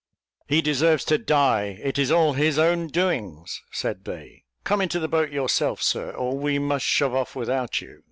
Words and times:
"He 0.47 0.63
deserves 0.63 1.05
to 1.05 1.19
die; 1.19 1.77
it 1.83 1.99
is 1.99 2.09
all 2.09 2.33
his 2.33 2.57
own 2.57 2.87
doings," 2.87 3.61
said 3.71 4.03
they; 4.03 4.45
"come 4.63 4.81
into 4.81 4.97
the 4.99 5.07
boat 5.07 5.29
yourself, 5.29 5.79
Sir, 5.79 6.09
or 6.09 6.35
we 6.39 6.57
must 6.57 6.85
shove 6.87 7.13
off 7.13 7.35
without 7.35 7.81
you." 7.81 7.99